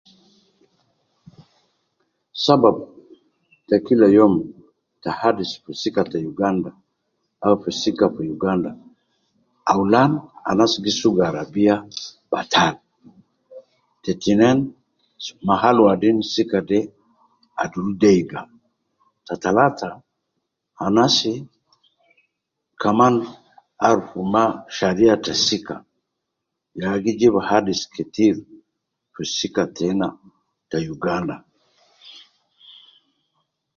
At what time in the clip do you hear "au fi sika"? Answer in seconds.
7.45-8.05